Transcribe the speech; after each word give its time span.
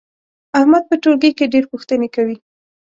احمد 0.57 0.83
په 0.89 0.95
ټولګي 1.03 1.31
کې 1.37 1.51
ډېر 1.53 1.65
پوښتنې 1.71 2.07
کوي. 2.15 2.37